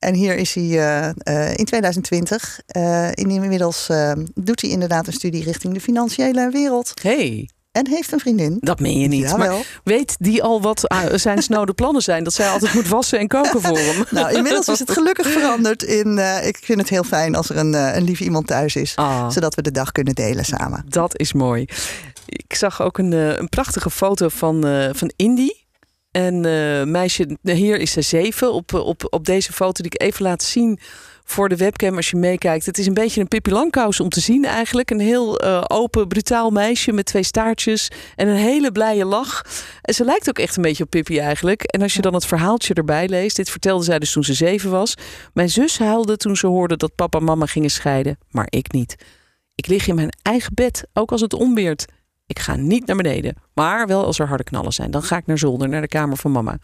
En 0.00 0.14
hier 0.14 0.36
is 0.36 0.54
hij 0.54 1.14
in 1.56 1.64
2020. 1.64 2.60
inmiddels 3.14 3.88
doet 4.34 4.60
hij 4.60 4.70
inderdaad 4.70 5.06
een 5.06 5.12
studie 5.12 5.44
richting 5.44 5.74
de 5.74 5.80
financiële 5.80 6.50
wereld. 6.50 6.92
Hey. 7.02 7.48
En 7.72 7.88
heeft 7.88 8.12
een 8.12 8.20
vriendin. 8.20 8.56
Dat 8.60 8.80
meen 8.80 8.98
je 8.98 9.08
niet. 9.08 9.36
Maar 9.36 9.80
weet 9.84 10.16
die 10.18 10.42
al 10.42 10.62
wat 10.62 10.94
zijn 11.14 11.42
snode 11.42 11.72
plannen 11.72 12.02
zijn? 12.02 12.24
Dat 12.24 12.32
zij 12.32 12.48
altijd 12.48 12.74
moet 12.74 12.88
wassen 12.88 13.18
en 13.18 13.28
koken 13.28 13.60
voor 13.60 13.78
hem. 13.78 14.04
nou, 14.10 14.34
inmiddels 14.34 14.68
is 14.68 14.78
het 14.78 14.90
gelukkig 14.90 15.26
veranderd 15.26 15.82
in... 15.82 16.18
Uh, 16.18 16.46
ik 16.46 16.58
vind 16.62 16.80
het 16.80 16.88
heel 16.88 17.04
fijn 17.04 17.34
als 17.34 17.50
er 17.50 17.56
een, 17.56 17.72
uh, 17.72 17.96
een 17.96 18.02
lief 18.02 18.20
iemand 18.20 18.46
thuis 18.46 18.76
is. 18.76 18.92
Ah. 18.96 19.30
Zodat 19.30 19.54
we 19.54 19.62
de 19.62 19.70
dag 19.70 19.92
kunnen 19.92 20.14
delen 20.14 20.44
samen. 20.44 20.84
Dat 20.88 21.18
is 21.18 21.32
mooi. 21.32 21.64
Ik 22.26 22.54
zag 22.54 22.82
ook 22.82 22.98
een, 22.98 23.12
uh, 23.12 23.36
een 23.36 23.48
prachtige 23.48 23.90
foto 23.90 24.28
van, 24.28 24.90
van 24.92 25.12
Indy. 25.16 25.50
En 26.10 26.40
meisje, 26.90 27.38
hier 27.42 27.80
is 27.80 27.92
ze 27.92 28.02
zeven. 28.02 28.52
Op, 28.52 28.74
op, 28.74 29.06
op 29.10 29.24
deze 29.24 29.52
foto 29.52 29.82
die 29.82 29.92
ik 29.92 30.02
even 30.02 30.22
laat 30.22 30.42
zien 30.42 30.78
voor 31.30 31.48
de 31.48 31.56
webcam 31.56 31.96
als 31.96 32.10
je 32.10 32.16
meekijkt. 32.16 32.66
Het 32.66 32.78
is 32.78 32.86
een 32.86 32.94
beetje 32.94 33.20
een 33.20 33.28
Pippi 33.28 33.50
Langkous 33.50 34.00
om 34.00 34.08
te 34.08 34.20
zien 34.20 34.44
eigenlijk. 34.44 34.90
Een 34.90 35.00
heel 35.00 35.44
uh, 35.44 35.64
open, 35.66 36.08
brutaal 36.08 36.50
meisje 36.50 36.92
met 36.92 37.06
twee 37.06 37.22
staartjes 37.22 37.90
en 38.16 38.28
een 38.28 38.36
hele 38.36 38.72
blije 38.72 39.04
lach. 39.04 39.44
En 39.82 39.94
ze 39.94 40.04
lijkt 40.04 40.28
ook 40.28 40.38
echt 40.38 40.56
een 40.56 40.62
beetje 40.62 40.84
op 40.84 40.90
Pippi 40.90 41.18
eigenlijk. 41.18 41.62
En 41.62 41.82
als 41.82 41.94
je 41.94 42.02
dan 42.02 42.14
het 42.14 42.26
verhaaltje 42.26 42.74
erbij 42.74 43.08
leest. 43.08 43.36
Dit 43.36 43.50
vertelde 43.50 43.84
zij 43.84 43.98
dus 43.98 44.12
toen 44.12 44.24
ze 44.24 44.34
zeven 44.34 44.70
was. 44.70 44.94
Mijn 45.32 45.50
zus 45.50 45.78
huilde 45.78 46.16
toen 46.16 46.36
ze 46.36 46.46
hoorde 46.46 46.76
dat 46.76 46.94
papa 46.94 47.18
en 47.18 47.24
mama 47.24 47.46
gingen 47.46 47.70
scheiden. 47.70 48.18
Maar 48.30 48.46
ik 48.48 48.72
niet. 48.72 48.96
Ik 49.54 49.66
lig 49.66 49.86
in 49.86 49.94
mijn 49.94 50.12
eigen 50.22 50.54
bed, 50.54 50.86
ook 50.92 51.12
als 51.12 51.20
het 51.20 51.34
onweert. 51.34 51.84
Ik 52.30 52.38
ga 52.38 52.56
niet 52.56 52.86
naar 52.86 52.96
beneden. 52.96 53.34
Maar 53.54 53.86
wel 53.86 54.04
als 54.04 54.18
er 54.18 54.28
harde 54.28 54.44
knallen 54.44 54.72
zijn. 54.72 54.90
Dan 54.90 55.02
ga 55.02 55.16
ik 55.16 55.26
naar 55.26 55.38
zolder, 55.38 55.68
naar 55.68 55.80
de 55.80 55.88
kamer 55.88 56.16
van 56.16 56.32
mama. 56.32 56.58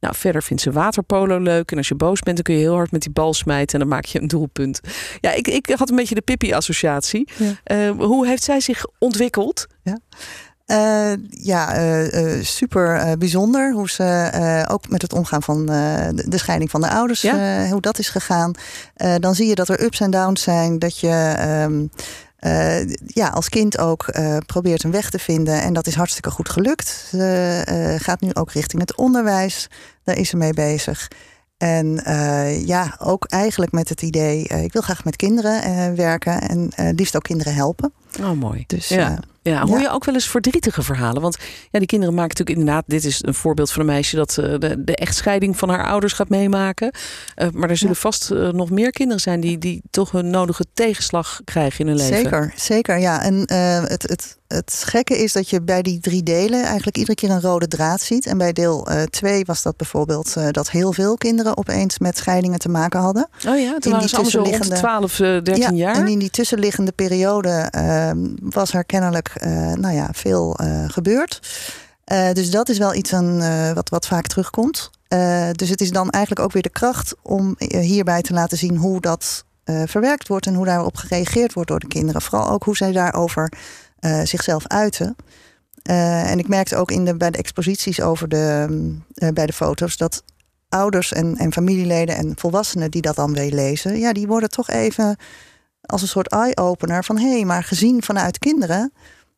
Nou, 0.00 0.14
verder 0.16 0.42
vindt 0.42 0.62
ze 0.62 0.72
waterpolo 0.72 1.38
leuk. 1.38 1.70
En 1.70 1.76
als 1.76 1.88
je 1.88 1.94
boos 1.94 2.20
bent, 2.20 2.36
dan 2.36 2.44
kun 2.44 2.54
je 2.54 2.60
heel 2.60 2.74
hard 2.74 2.90
met 2.90 3.02
die 3.02 3.10
bal 3.10 3.34
smijten. 3.34 3.72
En 3.72 3.80
dan 3.80 3.88
maak 3.88 4.04
je 4.04 4.20
een 4.20 4.28
doelpunt. 4.28 4.80
Ja, 5.20 5.32
ik, 5.32 5.48
ik 5.48 5.72
had 5.76 5.90
een 5.90 5.96
beetje 5.96 6.14
de 6.14 6.20
Pippi-associatie. 6.20 7.28
Ja. 7.36 7.52
Eh, 7.64 7.90
hoe 7.90 8.26
heeft 8.26 8.42
zij 8.42 8.60
zich 8.60 8.84
ontwikkeld? 8.98 9.66
Ja. 9.82 9.98
Uh, 10.66 11.12
ja, 11.28 11.76
uh, 11.76 12.36
uh, 12.36 12.44
super 12.44 13.18
bijzonder 13.18 13.72
hoe 13.72 13.90
ze 13.90 14.66
ook 14.68 14.88
met 14.88 15.02
het 15.02 15.12
omgaan 15.12 15.42
van 15.42 15.66
de, 15.66 16.24
de, 16.28 16.38
scheiding 16.38 16.70
van 16.70 16.80
de 16.80 16.90
ouders, 16.90 17.20
ja? 17.20 17.68
hoe 17.68 17.80
dat 17.80 17.98
is 17.98 18.08
gegaan. 18.08 18.52
dan 19.18 19.34
zie 19.34 19.46
je 19.46 19.54
dat 19.54 19.68
er 19.68 19.82
ups 19.82 20.00
en 20.00 20.10
downs 20.10 20.42
zijn, 20.42 20.78
dat 20.78 20.98
je 20.98 21.34
um, 21.64 21.90
ja, 23.06 23.28
als 23.28 23.48
kind 23.48 23.78
ook 23.78 24.04
probeert 24.46 24.82
een 24.82 24.90
weg 24.90 25.10
te 25.10 25.18
vinden 25.18 25.62
en 25.62 25.72
dat 25.72 25.86
is 25.86 25.94
hartstikke 25.94 26.30
goed 26.30 26.48
gelukt. 26.48 27.06
Ze 27.10 27.98
gaat 28.02 28.20
nu 28.20 28.30
ook 28.34 28.52
richting 28.52 28.80
het 28.80 28.96
onderwijs, 28.96 29.68
daar 30.04 30.16
is 30.16 30.28
ze 30.28 30.36
mee 30.36 30.54
bezig. 30.54 31.08
En 31.56 32.02
ja, 32.66 32.96
ook 32.98 33.24
eigenlijk 33.24 33.72
met 33.72 33.88
het 33.88 34.02
idee, 34.02 34.42
ik 34.42 34.72
wil 34.72 34.82
graag 34.82 35.04
met 35.04 35.16
kinderen 35.16 35.96
werken 35.96 36.40
en 36.76 36.94
liefst 36.94 37.16
ook 37.16 37.22
kinderen 37.22 37.54
helpen. 37.54 37.92
Oh, 38.20 38.32
mooi. 38.32 38.64
Dus 38.66 38.88
ja. 38.88 39.18
Ja, 39.42 39.66
hoor 39.66 39.80
je 39.80 39.90
ook 39.90 40.04
wel 40.04 40.14
eens 40.14 40.28
verdrietige 40.28 40.82
verhalen? 40.82 41.22
Want 41.22 41.36
ja, 41.70 41.78
die 41.78 41.88
kinderen 41.88 42.14
maken 42.14 42.28
natuurlijk 42.28 42.58
inderdaad... 42.58 42.84
dit 42.86 43.04
is 43.04 43.18
een 43.22 43.34
voorbeeld 43.34 43.70
van 43.70 43.80
een 43.80 43.86
meisje 43.86 44.16
dat 44.16 44.36
uh, 44.40 44.58
de, 44.58 44.84
de 44.84 44.96
echtscheiding 44.96 45.58
van 45.58 45.68
haar 45.68 45.86
ouders 45.86 46.12
gaat 46.12 46.28
meemaken. 46.28 46.94
Uh, 47.36 47.48
maar 47.52 47.70
er 47.70 47.76
zullen 47.76 47.94
ja. 47.94 48.00
vast 48.00 48.30
uh, 48.30 48.48
nog 48.48 48.70
meer 48.70 48.90
kinderen 48.90 49.20
zijn... 49.22 49.40
die, 49.40 49.58
die 49.58 49.82
toch 49.90 50.12
een 50.12 50.30
nodige 50.30 50.64
tegenslag 50.74 51.40
krijgen 51.44 51.80
in 51.80 51.86
hun 51.86 51.96
leven. 51.96 52.16
Zeker, 52.16 52.52
zeker 52.56 52.98
ja. 52.98 53.22
En 53.22 53.52
het, 53.88 54.02
het, 54.02 54.36
het 54.54 54.82
gekke 54.86 55.18
is 55.18 55.32
dat 55.32 55.50
je 55.50 55.62
bij 55.62 55.82
die 55.82 56.00
drie 56.00 56.22
delen... 56.22 56.64
eigenlijk 56.64 56.96
iedere 56.96 57.14
keer 57.14 57.30
een 57.30 57.40
rode 57.40 57.68
draad 57.68 58.00
ziet. 58.00 58.26
En 58.26 58.38
bij 58.38 58.52
deel 58.52 58.88
2 59.10 59.44
was 59.44 59.62
dat 59.62 59.76
bijvoorbeeld... 59.76 60.36
dat 60.50 60.70
heel 60.70 60.92
veel 60.92 61.16
kinderen 61.16 61.56
opeens 61.56 61.98
met 61.98 62.16
scheidingen 62.16 62.58
te 62.58 62.68
maken 62.68 63.00
hadden. 63.00 63.28
Oh 63.48 63.58
ja, 63.58 63.78
toen 63.78 63.92
allemaal 63.92 64.24
zo 64.24 64.42
rond 64.42 64.74
12, 64.74 65.16
13 65.16 65.56
ja, 65.56 65.70
jaar. 65.70 65.96
En 65.96 66.08
in 66.08 66.18
die 66.18 66.30
tussenliggende 66.30 66.92
periode 66.92 67.68
ehm, 67.70 68.18
was 68.40 68.72
er 68.72 68.84
kennelijk 68.84 69.34
nou 69.74 69.94
ja, 69.94 70.08
veel 70.12 70.58
gebeurd. 70.86 71.40
Dus 72.32 72.50
dat 72.50 72.68
is 72.68 72.78
wel 72.78 72.94
iets 72.94 73.12
aan, 73.12 73.42
wat, 73.74 73.88
wat 73.88 74.06
vaak 74.06 74.26
terugkomt. 74.26 74.90
dus 75.52 75.68
het 75.68 75.80
is 75.80 75.90
dan 75.90 76.10
eigenlijk 76.10 76.44
ook 76.44 76.52
weer 76.52 76.62
de 76.62 76.68
kracht 76.68 77.14
om 77.22 77.54
hierbij 77.58 78.22
te 78.22 78.32
laten 78.32 78.58
zien 78.58 78.76
hoe 78.76 79.00
dat 79.00 79.44
verwerkt 79.86 80.28
wordt 80.28 80.46
en 80.46 80.54
hoe 80.54 80.66
daarop 80.66 80.96
gereageerd 80.96 81.52
wordt 81.52 81.68
door 81.68 81.80
de 81.80 81.86
kinderen. 81.86 82.22
Vooral 82.22 82.50
ook 82.50 82.64
hoe 82.64 82.76
zij 82.76 82.92
daarover 82.92 83.52
zichzelf 84.24 84.66
uiten. 84.66 85.16
en 85.82 86.38
ik 86.38 86.48
merkte 86.48 86.76
ook 86.76 86.90
in 86.90 87.04
de, 87.04 87.16
bij 87.16 87.30
de 87.30 87.38
exposities 87.38 88.00
over 88.00 88.28
de, 88.28 88.66
bij 89.34 89.46
de 89.46 89.52
foto's 89.52 89.96
dat 89.96 90.22
ouders 90.68 91.12
en, 91.12 91.36
en 91.36 91.52
familieleden 91.52 92.16
en 92.16 92.32
volwassenen 92.36 92.90
die 92.90 93.02
dat 93.02 93.16
dan 93.16 93.34
weer 93.34 93.52
lezen, 93.52 93.98
ja, 93.98 94.12
die 94.12 94.26
worden 94.26 94.50
toch 94.50 94.70
even 94.70 95.16
als 95.82 96.02
een 96.02 96.08
soort 96.08 96.28
eye-opener 96.28 97.04
van 97.04 97.18
hé, 97.18 97.30
hey, 97.30 97.44
maar 97.44 97.64
gezien 97.64 98.02
vanuit 98.02 98.38
kinderen 98.38 98.92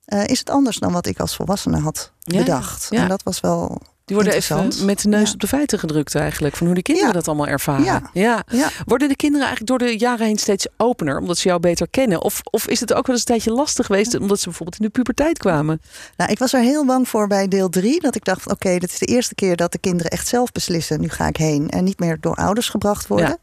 uh, 0.07 0.27
is 0.27 0.39
het 0.39 0.51
anders 0.51 0.79
dan 0.79 0.93
wat 0.93 1.07
ik 1.07 1.21
als 1.21 1.37
volwassene 1.37 1.79
had 1.81 2.13
Ja, 2.21 2.39
bedacht. 2.39 2.87
ja. 2.91 3.03
En 3.03 3.09
dat 3.09 3.23
was 3.23 3.41
wel. 3.41 3.81
Die 4.05 4.17
worden 4.17 4.35
even 4.35 4.73
met 4.85 5.01
de 5.03 5.09
neus 5.09 5.29
Ja. 5.29 5.35
op 5.35 5.41
de 5.41 5.47
feiten 5.47 5.79
gedrukt 5.79 6.15
eigenlijk. 6.15 6.57
Van 6.57 6.67
hoe 6.67 6.75
die 6.75 6.85
kinderen 6.85 7.11
Ja. 7.11 7.15
dat 7.17 7.29
allemaal 7.29 7.47
ervaren. 7.47 7.85
Ja. 8.13 8.43
Ja. 8.51 8.71
Worden 8.87 9.09
de 9.09 9.17
kinderen 9.17 9.47
eigenlijk 9.47 9.79
door 9.79 9.89
de 9.89 9.99
jaren 9.99 10.27
heen 10.27 10.39
steeds 10.39 10.67
opener? 10.77 11.19
Omdat 11.19 11.39
ze 11.39 11.49
jou 11.49 11.61
beter 11.61 11.89
kennen? 11.91 12.23
Of, 12.23 12.41
of 12.51 12.67
is 12.69 12.81
het 12.81 12.93
ook 12.93 13.07
wel 13.07 13.17
eens 13.17 13.25
een 13.25 13.31
tijdje 13.35 13.53
lastig 13.53 13.87
geweest... 13.87 14.19
omdat 14.19 14.39
ze 14.39 14.45
bijvoorbeeld 14.45 14.79
in 14.79 14.85
de 14.87 14.91
puberteit 14.93 15.39
kwamen? 15.39 15.81
Nou, 16.17 16.31
ik 16.31 16.39
was 16.39 16.53
er 16.53 16.61
heel 16.61 16.85
bang 16.85 17.09
voor 17.09 17.27
bij 17.27 17.49
deel 17.49 17.69
3. 17.69 18.01
Dat 18.01 18.15
ik 18.15 18.25
dacht, 18.25 18.51
oké, 18.51 18.79
dit 18.79 18.93
is 18.93 18.99
de 18.99 19.07
eerste 19.07 19.35
keer 19.35 19.57
dat 19.57 19.73
de 19.73 19.79
kinderen 19.79 20.11
echt 20.11 20.29
zelf 20.29 20.53
beslissen. 20.53 21.01
Nu 21.01 21.09
ga 21.09 21.27
ik 21.27 21.37
heen. 21.37 21.71
En 21.71 21.85
niet 21.85 21.99
meer 21.99 22.17
door 22.21 22.35
ouders 22.35 22.69
gebracht 22.69 23.07
worden. 23.07 23.39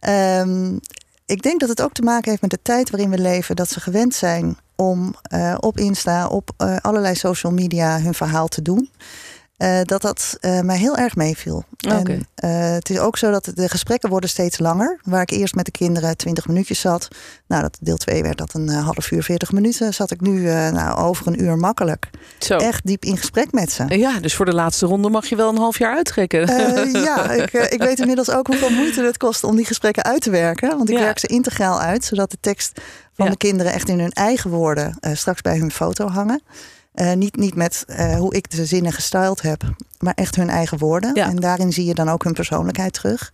Ehm, 0.00 0.76
ik 1.26 1.42
denk 1.42 1.60
dat 1.60 1.68
het 1.68 1.82
ook 1.82 1.92
te 1.92 2.02
maken 2.02 2.30
heeft 2.30 2.42
met 2.42 2.50
de 2.50 2.58
tijd 2.62 2.90
waarin 2.90 3.10
we 3.10 3.18
leven. 3.18 3.56
Dat 3.56 3.70
ze 3.70 3.80
gewend 3.80 4.14
zijn 4.14 4.56
om 4.76 5.14
eh, 5.22 5.54
op 5.60 5.78
Insta, 5.78 6.26
op 6.26 6.50
eh, 6.56 6.76
allerlei 6.80 7.14
social 7.14 7.52
media 7.52 8.00
hun 8.00 8.14
verhaal 8.14 8.48
te 8.48 8.62
doen. 8.62 8.90
Eh, 9.62 9.80
dat 9.84 10.02
dat 10.02 10.36
eh, 10.40 10.60
mij 10.60 10.78
heel 10.78 10.96
erg 10.96 11.16
meeviel. 11.16 11.64
Oké. 11.86 12.12
En 12.12 12.26
eh, 12.34 12.70
het 12.72 12.90
is 12.90 12.98
ook 12.98 13.18
zo 13.18 13.30
dat 13.30 13.50
de 13.54 13.68
gesprekken 13.68 14.08
worden 14.08 14.30
steeds 14.30 14.58
langer. 14.58 15.00
Waar 15.02 15.22
ik 15.22 15.30
eerst 15.30 15.54
met 15.54 15.64
de 15.64 15.70
kinderen 15.70 16.16
20 16.16 16.46
minuutjes 16.46 16.80
zat. 16.80 17.08
Nou, 17.46 17.62
dat 17.62 17.78
deel 17.80 17.96
2 17.96 18.22
werd 18.22 18.38
dat 18.38 18.54
een 18.54 18.68
half 18.68 19.10
uur, 19.10 19.22
40 19.22 19.52
minuten. 19.52 19.94
Zat 19.94 20.10
ik 20.10 20.20
nu 20.20 20.40
nou, 20.50 20.96
over 20.98 21.26
een 21.26 21.42
uur 21.42 21.56
makkelijk. 21.56 22.10
Zo. 22.38 22.56
Echt 22.56 22.86
diep 22.86 23.04
in 23.04 23.16
gesprek 23.16 23.52
met 23.52 23.72
ze. 23.72 23.84
Ja, 23.98 24.20
dus 24.20 24.34
voor 24.34 24.44
de 24.44 24.54
laatste 24.54 24.86
ronde 24.86 25.08
mag 25.08 25.26
je 25.26 25.36
wel 25.36 25.48
een 25.48 25.56
half 25.56 25.78
jaar 25.78 25.94
uittrekken. 25.94 26.40
Ja, 27.02 27.30
ik, 27.30 27.52
ik 27.52 27.82
weet 27.82 28.00
inmiddels 28.00 28.30
ook 28.30 28.46
hoeveel 28.46 28.70
moeite 28.70 29.02
het 29.02 29.16
kost 29.16 29.44
om 29.44 29.56
die 29.56 29.64
gesprekken 29.64 30.02
uit 30.02 30.20
te 30.20 30.30
werken. 30.30 30.76
Want 30.76 30.90
ik 30.90 30.96
Ja. 30.96 31.02
werk 31.02 31.18
ze 31.18 31.26
integraal 31.26 31.80
uit, 31.80 32.04
zodat 32.04 32.30
de 32.30 32.38
tekst 32.40 32.80
van 33.14 33.24
Ja. 33.24 33.30
de 33.30 33.36
kinderen 33.36 33.72
echt 33.72 33.88
in 33.88 34.00
hun 34.00 34.12
eigen 34.12 34.50
woorden 34.50 34.98
straks 35.12 35.40
bij 35.40 35.58
hun 35.58 35.70
foto 35.70 36.06
hangen. 36.08 36.42
Eh, 36.92 37.12
niet, 37.12 37.36
niet 37.36 37.54
met 37.54 37.84
eh, 37.86 38.16
hoe 38.16 38.34
ik 38.34 38.50
de 38.50 38.66
zinnen 38.66 38.92
gestyled 38.92 39.42
heb, 39.42 39.62
maar 39.98 40.14
echt 40.14 40.36
hun 40.36 40.50
eigen 40.50 40.78
woorden. 40.78 41.14
Ja. 41.14 41.28
En 41.28 41.36
daarin 41.36 41.72
zie 41.72 41.84
je 41.84 41.94
dan 41.94 42.08
ook 42.08 42.24
hun 42.24 42.32
persoonlijkheid 42.32 42.92
terug. 42.92 43.32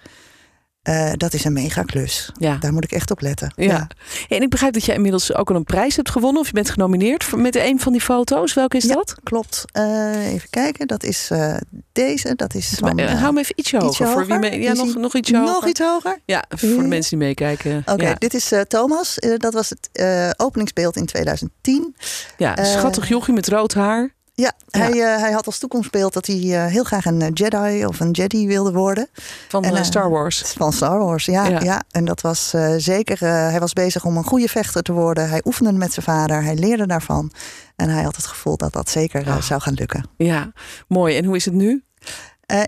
Eh, 0.88 1.11
dat 1.16 1.35
is 1.35 1.45
een 1.45 1.52
mega 1.52 1.83
klus. 1.83 2.30
Ja. 2.38 2.57
Daar 2.57 2.73
moet 2.73 2.85
ik 2.85 2.92
echt 2.92 3.11
op 3.11 3.21
letten. 3.21 3.52
Ja. 3.57 3.87
En 4.28 4.42
ik 4.42 4.49
begrijp 4.50 4.73
dat 4.73 4.85
jij 4.85 4.95
inmiddels 4.95 5.35
ook 5.35 5.50
al 5.50 5.57
een 5.57 5.64
prijs 5.64 5.97
hebt 5.97 6.11
gewonnen. 6.11 6.40
Of 6.40 6.47
je 6.47 6.52
bent 6.52 6.71
genomineerd 6.71 7.37
met 7.37 7.57
een 7.57 7.80
van 7.80 7.92
die 7.92 8.00
foto's. 8.00 8.54
Welke 8.54 8.76
is 8.76 8.85
Ja, 8.85 8.95
dat? 8.95 9.14
klopt. 9.23 9.64
Eh, 9.73 10.33
even 10.33 10.50
kijken, 10.50 10.87
dat 10.87 11.02
is 11.04 11.28
eh, 11.30 11.54
deze. 11.92 12.35
Dat 12.35 12.54
is 12.54 12.73
van, 12.78 13.00
hou 13.00 13.18
hem 13.25 13.38
even 13.38 13.52
ietsje 13.59 13.76
hoger. 13.76 13.90
ietsje 13.90 14.07
Voor 14.07 14.26
wie 14.26 14.38
mee, 14.38 14.61
ja, 14.61 14.73
nog, 14.73 14.95
nog 14.95 15.14
ietsje 15.14 15.37
hoger. 15.37 15.52
nog 15.54 15.66
iets 15.66 15.80
hoger. 15.80 16.18
Ja, 16.25 16.45
voor 16.49 16.68
de 16.68 16.75
Ja. 16.75 16.83
mensen 16.87 17.18
die 17.18 17.26
meekijken. 17.26 17.83
Oké, 17.87 18.09
ja. 18.09 18.14
dit 18.18 18.35
is 18.35 18.52
Thomas. 18.68 19.14
Dat 19.37 19.52
was 19.54 19.71
het 19.71 19.90
openingsbeeld 20.37 20.97
in 20.97 21.07
2010. 21.07 21.95
ja, 22.37 22.64
schattig 22.64 23.09
jochie 23.09 23.35
met 23.35 23.49
rood 23.49 23.75
haar. 23.75 24.16
Ja, 24.42 24.52
Ja. 24.71 24.78
Hij, 24.80 24.90
eh, 24.90 25.21
hij 25.21 25.33
had 25.33 25.47
als 25.47 25.59
toekomstbeeld 25.59 26.12
dat 26.12 26.26
hij 26.26 26.37
eh, 26.37 26.66
heel 26.66 26.85
graag 26.85 27.04
een 27.04 27.23
eh, 27.23 27.28
Jedi 27.33 27.87
of 27.87 28.00
een 28.00 28.11
Jedi 28.11 28.47
wilde 28.47 28.73
worden. 28.73 29.09
Van 29.49 29.64
En, 29.64 29.85
Star 29.85 30.11
Wars. 30.11 30.40
Van 30.57 30.73
Star 30.73 30.99
Wars, 30.99 31.25
ja. 31.25 31.47
Ja. 31.47 31.61
ja. 31.61 31.83
En 31.90 32.04
dat 32.04 32.21
was 32.21 32.54
zeker, 32.76 33.18
hij 33.26 33.61
was 33.61 33.73
bezig 33.73 34.04
om 34.04 34.16
een 34.16 34.25
goede 34.25 34.49
vechter 34.49 34.83
te 34.83 34.92
worden. 34.92 35.28
Hij 35.28 35.40
oefende 35.45 35.73
met 35.73 35.92
zijn 35.92 36.04
vader, 36.07 36.42
hij 36.42 36.54
leerde 36.54 36.87
daarvan. 36.87 37.33
En 37.76 37.88
hij 37.88 38.02
had 38.02 38.16
het 38.16 38.26
gevoel 38.26 38.57
dat 38.57 38.73
dat 38.73 38.88
zeker 38.90 39.26
Ah. 39.30 39.42
zou 39.42 39.61
gaan 39.61 39.75
lukken. 39.75 40.04
Ja, 40.16 40.52
mooi. 40.88 41.16
En 41.16 41.25
hoe 41.25 41.37
is 41.37 41.45
het 41.45 41.54
nu? 41.54 41.83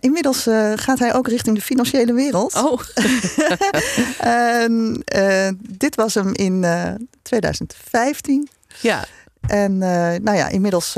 Inmiddels 0.00 0.42
gaat 0.74 0.98
hij 0.98 1.14
ook 1.14 1.28
richting 1.28 1.56
de 1.56 1.62
financiële 1.62 2.12
wereld. 2.12 2.54
Oh, 2.54 2.80
En, 4.18 5.02
eh, 5.04 5.48
dit 5.68 5.94
was 5.96 6.14
hem 6.14 6.34
in 6.34 6.64
eh, 6.64 6.92
2015. 7.22 8.48
ja. 8.80 9.04
En 9.40 9.78
nou 10.22 10.32
ja, 10.36 10.48
inmiddels, 10.48 10.96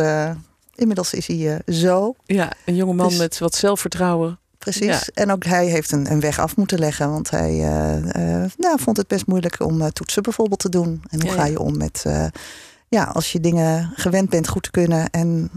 inmiddels 0.83 1.15
is 1.15 1.27
hij 1.27 1.55
eh, 1.65 1.75
zo. 1.75 2.15
ja. 2.27 2.53
Een 2.65 2.75
jonge 2.75 2.95
man 2.95 3.09
Dus- 3.09 3.19
met 3.19 3.39
wat 3.39 3.55
zelfvertrouwen. 3.55 4.39
Precies. 4.59 4.85
Ja. 4.85 5.01
En 5.15 5.31
ook 5.31 5.45
hij 5.45 5.67
heeft 5.67 5.93
een, 5.93 6.11
een 6.11 6.21
weg 6.21 6.39
af 6.39 6.57
moeten 6.57 6.79
leggen. 6.79 7.11
Want 7.11 7.31
hij 7.31 7.51
eh, 7.51 8.43
eh, 8.45 8.51
nou, 8.57 8.81
vond 8.81 8.97
het 8.97 9.07
best 9.07 9.27
moeilijk 9.27 9.61
om 9.61 9.93
toetsen 9.93 10.23
bijvoorbeeld 10.23 10.61
te 10.61 10.69
doen. 10.69 11.03
En 11.11 11.21
hoe 11.21 11.31
Ja, 11.31 11.37
ga 11.37 11.45
je 11.47 11.59
om 11.61 11.77
met, 11.77 12.05
ja, 12.89 13.05
als 13.05 13.33
je 13.33 13.41
dingen 13.41 13.93
gewend 13.95 14.29
bent 14.31 14.49
goed 14.49 14.63
te 14.63 14.71
kunnen. 14.71 15.11
En 15.11 15.51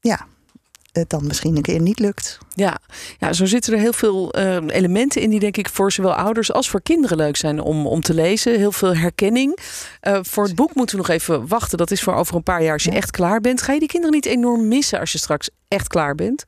ja, 0.00 0.26
het 0.98 1.10
dan 1.10 1.26
misschien 1.26 1.56
een 1.56 1.62
keer 1.62 1.80
niet 1.80 1.98
lukt. 1.98 2.38
Ja. 2.54 2.78
ja, 3.18 3.32
zo 3.32 3.44
zitten 3.46 3.72
er 3.72 3.78
heel 3.78 3.92
veel 3.92 4.32
eh, 4.32 4.56
elementen 4.66 5.20
in 5.22 5.30
die 5.30 5.40
denk 5.40 5.56
ik 5.56 5.68
voor 5.68 5.92
zowel 5.92 6.14
ouders 6.14 6.52
als 6.52 6.70
voor 6.70 6.82
kinderen 6.82 7.16
leuk 7.16 7.36
zijn 7.36 7.60
om, 7.60 7.86
om 7.86 8.00
te 8.00 8.14
lezen. 8.14 8.58
Heel 8.58 8.72
veel 8.72 8.96
herkenning. 8.96 9.58
Eh, 10.00 10.18
voor 10.22 10.44
het 10.44 10.54
boek 10.54 10.74
moeten 10.74 10.96
we 10.96 11.02
nog 11.02 11.10
even 11.10 11.48
wachten. 11.48 11.78
Dat 11.78 11.90
is 11.90 12.02
voor 12.02 12.14
over 12.14 12.34
een 12.36 12.42
paar 12.42 12.62
jaar 12.62 12.72
als 12.72 12.82
je 12.84 12.90
Ja. 12.90 12.96
echt 12.96 13.10
klaar 13.10 13.40
bent. 13.40 13.62
Ga 13.62 13.72
je 13.72 13.78
die 13.78 13.88
kinderen 13.88 14.14
niet 14.14 14.26
enorm 14.26 14.68
missen 14.68 15.00
als 15.00 15.12
je 15.12 15.18
straks 15.18 15.48
echt 15.68 15.88
klaar 15.88 16.14
bent? 16.14 16.44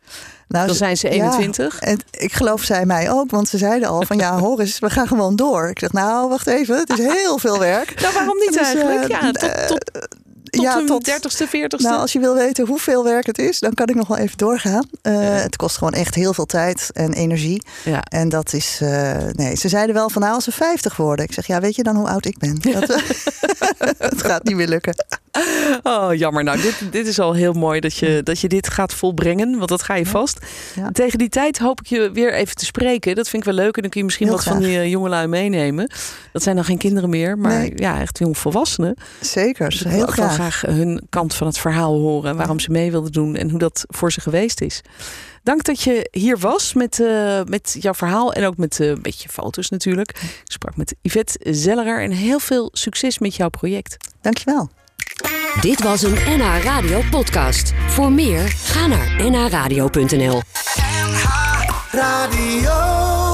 Nou, 0.49 0.67
Dan 0.67 0.77
zijn 0.77 0.97
ze 0.97 1.07
ja, 1.09 1.13
21. 1.13 1.79
en 1.79 1.99
ik 2.11 2.33
geloof 2.33 2.63
zij 2.63 2.87
mij 2.87 3.11
ook, 3.11 3.31
want 3.31 3.49
ze 3.49 3.59
zeiden 3.59 3.89
al 3.89 4.03
van 4.03 4.17
ja, 4.17 4.39
hoor 4.41 4.61
eens, 4.61 4.79
we 4.79 4.91
gaan 4.91 5.07
gewoon 5.09 5.37
door. 5.37 5.69
Ik 5.69 5.79
zeg 5.79 5.93
nou, 5.93 6.29
wacht 6.29 6.47
even, 6.47 6.77
het 6.79 6.91
is 6.99 7.05
heel 7.23 7.39
veel 7.39 7.59
werk. 7.59 8.01
Nou, 8.01 8.15
waarom 8.15 8.37
niet 8.39 8.49
Dus, 8.53 8.57
eh, 8.57 8.65
eigenlijk? 8.65 9.09
Ja, 9.11 9.31
tot, 9.31 9.67
tot, 9.69 10.09
tot 10.57 10.65
ja, 10.65 10.77
hun 10.77 10.87
tot- 10.87 11.07
30ste, 11.07 11.47
40ste. 11.47 11.83
Nou, 11.83 12.01
als 12.01 12.13
je 12.13 12.19
wil 12.19 12.35
weten 12.35 12.67
hoeveel 12.67 13.05
werk 13.05 13.27
het 13.27 13.39
is, 13.39 13.59
dan 13.61 13.75
kan 13.75 13.87
ik 13.87 13.95
nog 13.95 14.09
wel 14.09 14.17
even 14.19 14.37
doorgaan. 14.37 14.89
Eh, 15.03 15.15
Het 15.43 15.57
kost 15.57 15.77
gewoon 15.79 15.93
echt 15.93 16.15
heel 16.15 16.33
veel 16.35 16.47
tijd 16.47 16.91
en 16.93 17.13
energie. 17.13 17.63
ja. 17.85 18.03
En 18.03 18.29
dat 18.29 18.53
is, 18.53 18.79
eh, 18.83 19.17
nee, 19.33 19.57
ze 19.57 19.69
zeiden 19.69 19.95
wel 19.95 20.11
van 20.11 20.23
nou 20.23 20.35
als 20.35 20.45
ze 20.45 20.53
50 20.53 20.97
worden. 20.97 21.25
Ik 21.25 21.33
zeg, 21.33 21.47
ja, 21.47 21.61
weet 21.61 21.77
je 21.77 21.83
dan 21.83 21.97
hoe 21.97 22.09
oud 22.09 22.25
ik 22.27 22.39
ben? 22.39 22.55
Dat, 22.81 22.89
het 23.99 24.23
gaat 24.23 24.45
niet 24.45 24.57
meer 24.57 24.69
lukken. 24.69 24.95
Oh, 25.83 26.15
jammer. 26.15 26.45
Nou, 26.45 26.61
dit, 26.61 26.75
dit 26.91 27.07
is 27.07 27.19
al 27.19 27.33
heel 27.33 27.53
mooi 27.53 27.81
dat 27.81 27.97
je, 27.97 28.21
dat 28.25 28.41
je 28.41 28.49
dit 28.49 28.69
gaat 28.71 28.93
volbrengen. 28.95 29.57
Want 29.57 29.69
dat 29.69 29.83
ga 29.83 29.95
je 29.95 30.07
vast. 30.07 30.39
Tegen 30.93 31.19
die 31.19 31.29
tijd 31.29 31.59
hoop 31.59 31.81
ik 31.81 31.87
je 31.87 32.11
weer 32.13 32.35
even 32.35 32.57
te 32.57 32.65
spreken. 32.65 33.15
Dat 33.15 33.29
vind 33.29 33.47
ik 33.47 33.49
wel 33.55 33.65
leuk. 33.65 33.77
En 33.77 33.83
dan 33.83 33.91
kun 33.91 34.01
je 34.01 34.07
misschien 34.07 34.27
Heel 34.27 34.37
wat 34.37 34.45
van 34.45 34.59
die 34.59 34.89
jongelui 34.89 35.27
meenemen. 35.27 35.91
Dat 36.33 36.43
zijn 36.43 36.57
dan 36.57 36.65
geen 36.65 36.79
kinderen 36.79 37.11
meer. 37.11 37.39
Maar 37.39 37.59
Nee. 37.59 37.73
ja, 37.75 38.01
echt 38.01 38.19
jong 38.19 38.39
volwassenen. 38.39 38.95
Zeker, 39.21 39.69
Dus 39.71 39.85
heel 39.85 40.07
graag. 40.07 40.37
Graag 40.51 40.75
hun 40.77 41.07
kant 41.09 41.35
van 41.35 41.47
het 41.47 41.59
verhaal 41.59 41.99
horen. 41.99 42.31
En 42.31 42.37
waarom 42.37 42.61
ze 42.61 42.71
mee 42.71 42.91
wilden 42.91 43.13
doen. 43.13 43.37
En 43.37 43.51
hoe 43.51 43.59
dat 43.59 43.85
voor 43.89 44.13
ze 44.13 44.21
geweest 44.21 44.61
is. 44.61 44.81
Dank 45.43 45.65
dat 45.65 45.81
je 45.81 46.09
hier 46.11 46.39
was 46.39 46.73
met, 46.73 47.01
eh, 47.01 47.41
met 47.45 47.77
jouw 47.81 47.95
verhaal. 47.95 48.33
En 48.33 48.47
ook 48.47 48.57
met 48.57 48.81
eh, 48.81 48.89
een 48.89 49.03
beetje 49.03 49.29
foto's 49.29 49.69
natuurlijk. 49.69 50.11
Ik 50.21 50.53
sprak 50.53 50.77
met 50.77 50.95
Yvette 51.03 51.39
Zellerer. 51.53 52.03
En 52.03 52.11
heel 52.11 52.39
veel 52.39 52.69
succes 52.73 53.19
met 53.19 53.35
jouw 53.35 53.49
project. 53.49 53.97
Dankjewel. 54.21 54.71
Dit 55.61 55.83
was 55.83 56.03
een 56.03 56.15
NH 56.15 56.63
Radio 56.63 57.03
podcast. 57.11 57.73
Voor 57.89 58.13
meer, 58.13 58.49
ga 58.49 58.87
naar 58.87 59.31
nhradio.nl. 59.31 60.43
Radio. 61.91 63.26